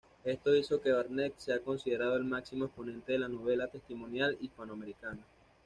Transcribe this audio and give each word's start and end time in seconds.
Esto 0.23 0.55
hizo 0.55 0.81
que 0.81 0.91
Barnet 0.91 1.37
sea 1.37 1.59
considerado 1.63 2.15
el 2.15 2.23
máximo 2.25 2.65
exponente 2.65 3.11
de 3.11 3.19
la 3.19 3.27
novela 3.27 3.67
testimonial 3.67 4.35
hispanoamericana. 4.41 5.23